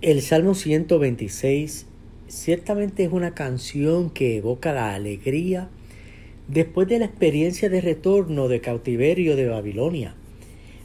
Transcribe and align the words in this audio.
El 0.00 0.22
Salmo 0.22 0.54
126 0.54 1.86
ciertamente 2.28 3.02
es 3.02 3.10
una 3.10 3.34
canción 3.34 4.10
que 4.10 4.36
evoca 4.36 4.72
la 4.72 4.94
alegría 4.94 5.70
después 6.46 6.86
de 6.86 7.00
la 7.00 7.06
experiencia 7.06 7.68
de 7.68 7.80
retorno 7.80 8.46
de 8.46 8.60
cautiverio 8.60 9.34
de 9.34 9.48
Babilonia. 9.48 10.14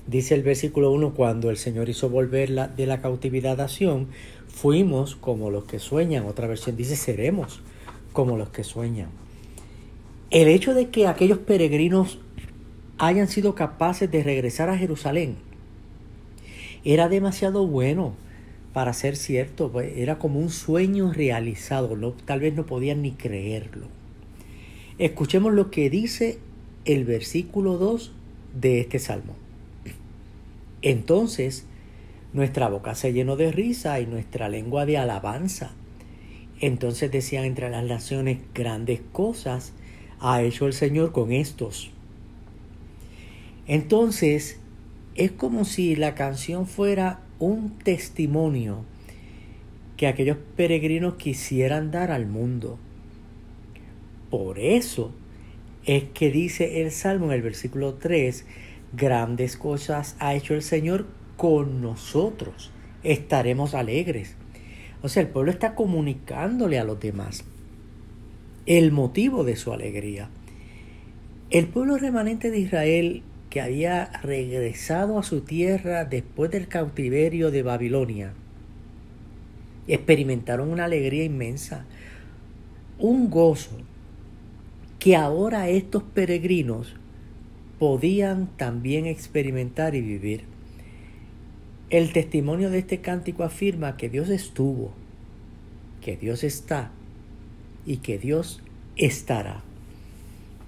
Dice 0.08 0.34
el 0.34 0.42
versículo 0.42 0.90
1, 0.90 1.14
cuando 1.14 1.52
el 1.52 1.58
Señor 1.58 1.90
hizo 1.90 2.10
volver 2.10 2.72
de 2.76 2.88
la 2.88 3.02
cautividad 3.02 3.62
a 3.62 3.68
Sion, 3.68 4.08
fuimos 4.48 5.16
como 5.16 5.52
los 5.52 5.66
que 5.66 5.78
sueñan. 5.78 6.26
Otra 6.26 6.48
versión 6.48 6.76
dice, 6.76 6.96
seremos 6.96 7.62
como 8.14 8.36
los 8.36 8.50
que 8.50 8.64
sueñan. 8.64 9.10
El 10.32 10.48
hecho 10.48 10.74
de 10.74 10.90
que 10.90 11.06
aquellos 11.06 11.38
peregrinos 11.38 12.18
hayan 12.98 13.28
sido 13.28 13.54
capaces 13.54 14.10
de 14.10 14.24
regresar 14.24 14.70
a 14.70 14.78
Jerusalén 14.80 15.36
era 16.84 17.10
demasiado 17.10 17.68
bueno 17.68 18.16
para 18.74 18.94
ser 18.94 19.16
cierto, 19.16 19.72
pues, 19.72 19.96
era 19.98 20.18
como 20.18 20.40
un 20.40 20.50
sueño 20.50 21.14
realizado, 21.14 21.96
no, 21.96 22.12
tal 22.12 22.40
vez 22.40 22.56
no 22.56 22.66
podían 22.66 23.02
ni 23.04 23.12
creerlo. 23.12 23.88
Escuchemos 24.98 25.54
lo 25.54 25.72
que 25.72 25.90
dice 25.90 26.40
el 26.86 27.06
versículo 27.06 27.78
2 27.78 28.12
de 28.60 28.80
este 28.82 29.00
salmo. 29.00 29.36
Entonces 30.82 31.66
nuestra 32.34 32.68
boca 32.68 32.94
se 32.96 33.14
llenó 33.14 33.36
de 33.36 33.52
risa 33.52 34.00
y 34.00 34.06
nuestra 34.06 34.50
lengua 34.50 34.86
de 34.86 34.98
alabanza. 34.98 35.72
Entonces 36.60 37.12
decían 37.12 37.46
entre 37.46 37.70
las 37.70 37.84
naciones 37.84 38.40
grandes 38.54 39.02
cosas 39.12 39.74
ha 40.20 40.42
hecho 40.42 40.68
el 40.68 40.74
Señor 40.74 41.12
con 41.12 41.32
estos. 41.32 41.92
Entonces 43.68 44.60
es 45.16 45.32
como 45.32 45.64
si 45.64 45.96
la 45.96 46.16
canción 46.16 46.68
fuera 46.68 47.23
un 47.44 47.78
testimonio 47.80 48.86
que 49.98 50.08
aquellos 50.08 50.38
peregrinos 50.56 51.16
quisieran 51.16 51.92
dar 51.92 52.12
al 52.12 52.26
mundo. 52.26 52.78
Por 54.30 54.60
eso 54.60 55.14
es 55.86 56.06
que 56.14 56.32
dice 56.32 56.82
el 56.82 56.92
Salmo 56.92 57.28
en 57.28 57.34
el 57.34 57.42
versículo 57.42 57.96
3, 57.96 58.46
grandes 58.94 59.58
cosas 59.58 60.16
ha 60.20 60.34
hecho 60.34 60.54
el 60.54 60.62
Señor 60.62 61.08
con 61.38 61.82
nosotros, 61.82 62.72
estaremos 63.04 63.74
alegres. 63.74 64.36
O 65.02 65.10
sea, 65.10 65.22
el 65.22 65.30
pueblo 65.30 65.52
está 65.52 65.76
comunicándole 65.76 66.80
a 66.80 66.86
los 66.86 67.00
demás 67.00 67.44
el 68.66 68.94
motivo 68.94 69.44
de 69.44 69.58
su 69.58 69.74
alegría. 69.74 70.30
El 71.50 71.68
pueblo 71.68 71.98
remanente 71.98 72.50
de 72.50 72.60
Israel 72.60 73.24
que 73.54 73.62
había 73.62 74.06
regresado 74.24 75.20
a 75.20 75.24
su 75.24 75.42
tierra 75.42 76.06
después 76.06 76.50
del 76.50 76.68
cautiverio 76.68 77.52
de 77.52 77.62
Babilonia, 77.62 78.34
experimentaron 79.88 80.70
una 80.70 80.86
alegría 80.86 81.24
inmensa, 81.24 81.86
un 82.98 83.30
gozo 83.30 83.78
que 84.98 85.16
ahora 85.16 85.70
estos 85.70 86.02
peregrinos 86.02 86.96
podían 87.78 88.48
también 88.58 89.06
experimentar 89.06 89.94
y 89.94 90.02
vivir. 90.02 90.46
El 91.92 92.12
testimonio 92.12 92.72
de 92.72 92.80
este 92.80 93.02
cántico 93.02 93.44
afirma 93.44 93.98
que 93.98 94.10
Dios 94.10 94.30
estuvo, 94.30 94.94
que 96.02 96.18
Dios 96.18 96.44
está 96.44 96.90
y 97.86 97.98
que 97.98 98.18
Dios 98.18 98.64
estará. 98.96 99.62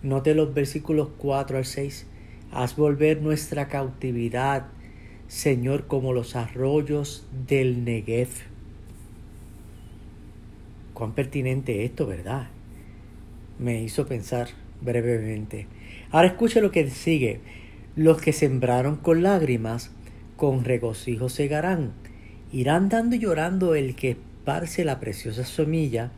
Note 0.03 0.35
los 0.35 0.53
versículos 0.53 1.09
4 1.17 1.57
al 1.57 1.65
6. 1.65 2.05
Haz 2.51 2.75
volver 2.75 3.21
nuestra 3.21 3.67
cautividad, 3.67 4.67
Señor, 5.27 5.87
como 5.87 6.13
los 6.13 6.35
arroyos 6.35 7.27
del 7.47 7.83
Negev. 7.83 8.29
Cuán 10.93 11.13
pertinente 11.13 11.83
esto, 11.83 12.07
¿verdad? 12.07 12.47
Me 13.59 13.81
hizo 13.81 14.07
pensar 14.07 14.47
brevemente. 14.81 15.67
Ahora 16.11 16.27
escuche 16.27 16.61
lo 16.61 16.71
que 16.71 16.89
sigue. 16.89 17.41
Los 17.95 18.21
que 18.21 18.33
sembraron 18.33 18.97
con 18.97 19.23
lágrimas, 19.23 19.91
con 20.37 20.63
regocijo 20.63 21.29
segarán. 21.29 21.93
Irán 22.51 22.89
dando 22.89 23.15
y 23.15 23.19
llorando 23.19 23.75
el 23.75 23.95
que 23.95 24.11
esparce 24.11 24.85
la 24.85 24.99
preciosa 24.99 25.43
semilla, 25.43 26.11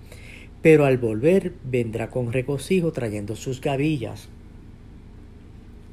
pero 0.61 0.85
al 0.85 0.97
volver 0.97 1.53
vendrá 1.63 2.09
con 2.09 2.33
regocijo 2.33 2.91
trayendo 2.91 3.35
sus 3.35 3.61
gavillas. 3.61 4.29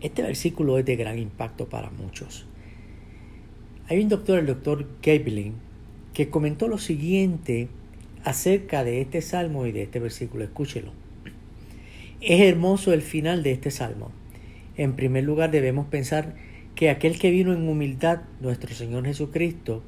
Este 0.04 0.20
versículo 0.20 0.78
es 0.78 0.84
de 0.84 0.96
gran 0.96 1.18
impacto 1.18 1.66
para 1.70 1.88
muchos. 1.88 2.44
Hay 3.88 4.02
un 4.02 4.10
doctor, 4.10 4.38
el 4.38 4.44
doctor 4.44 4.86
Gablin, 5.02 5.54
que 6.12 6.28
comentó 6.28 6.68
lo 6.68 6.76
siguiente 6.76 7.68
acerca 8.22 8.84
de 8.84 9.00
este 9.00 9.22
salmo 9.22 9.64
y 9.64 9.72
de 9.72 9.84
este 9.84 10.00
versículo. 10.00 10.44
Escúchelo. 10.44 10.92
Es 12.20 12.38
hermoso 12.42 12.92
el 12.92 13.00
final 13.00 13.42
de 13.42 13.52
este 13.52 13.70
salmo. 13.70 14.12
En 14.76 14.92
primer 14.92 15.24
lugar 15.24 15.50
debemos 15.50 15.86
pensar 15.86 16.34
que 16.74 16.90
aquel 16.90 17.18
que 17.18 17.30
vino 17.30 17.54
en 17.54 17.66
humildad, 17.66 18.20
nuestro 18.42 18.74
Señor 18.74 19.06
Jesucristo, 19.06 19.82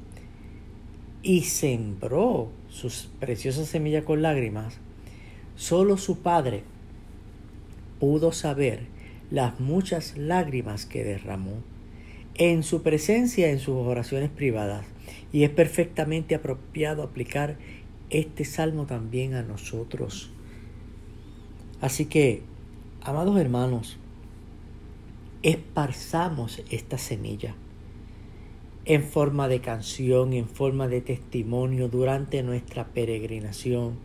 y 1.21 1.41
sembró 1.41 2.49
sus 2.69 3.11
preciosas 3.19 3.67
semillas 3.67 4.03
con 4.03 4.23
lágrimas, 4.23 4.79
solo 5.55 5.95
su 5.95 6.21
Padre 6.23 6.63
pudo 7.99 8.31
saber 8.31 8.96
las 9.29 9.59
muchas 9.59 10.17
lágrimas 10.17 10.85
que 10.85 11.03
derramó 11.03 11.61
en 12.35 12.63
su 12.63 12.83
presencia 12.83 13.49
en 13.49 13.59
sus 13.59 13.75
oraciones 13.75 14.29
privadas. 14.29 14.85
Y 15.31 15.43
es 15.43 15.49
perfectamente 15.49 16.35
apropiado 16.35 17.03
aplicar 17.03 17.57
este 18.09 18.45
salmo 18.45 18.85
también 18.85 19.33
a 19.33 19.41
nosotros. 19.41 20.29
Así 21.81 22.05
que, 22.05 22.41
amados 23.01 23.37
hermanos, 23.39 23.97
esparzamos 25.43 26.63
esta 26.69 26.97
semilla 26.97 27.55
en 28.85 29.03
forma 29.03 29.47
de 29.47 29.59
canción, 29.59 30.33
en 30.33 30.47
forma 30.47 30.87
de 30.87 31.01
testimonio 31.01 31.89
durante 31.89 32.41
nuestra 32.41 32.85
peregrinación. 32.85 33.95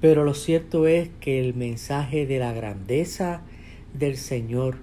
Pero 0.00 0.24
lo 0.24 0.34
cierto 0.34 0.86
es 0.86 1.08
que 1.20 1.40
el 1.40 1.54
mensaje 1.54 2.26
de 2.26 2.38
la 2.38 2.52
grandeza 2.52 3.42
del 3.94 4.16
Señor 4.16 4.76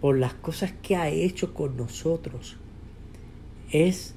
por 0.00 0.18
las 0.18 0.34
cosas 0.34 0.72
que 0.82 0.96
ha 0.96 1.08
hecho 1.08 1.54
con 1.54 1.76
nosotros 1.76 2.56
es 3.70 4.14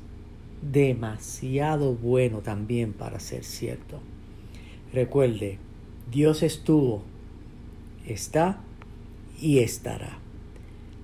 demasiado 0.62 1.94
bueno 1.94 2.40
también 2.40 2.94
para 2.94 3.20
ser 3.20 3.44
cierto. 3.44 4.00
Recuerde, 4.94 5.58
Dios 6.12 6.44
estuvo, 6.44 7.04
está 8.06 8.62
y 9.40 9.60
estará. 9.60 10.20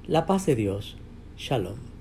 La 0.05 0.25
paz 0.25 0.45
de 0.45 0.55
Dios. 0.55 0.97
Shalom. 1.38 1.97